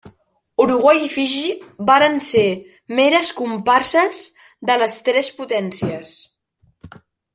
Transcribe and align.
Uruguai 0.63 1.01
i 1.07 1.09
Fiji 1.15 1.51
varen 1.89 2.17
ser 2.27 2.47
meres 3.01 3.29
comparses 3.43 4.23
de 4.71 4.79
les 4.85 4.97
tres 5.11 5.31
potències. 5.43 6.15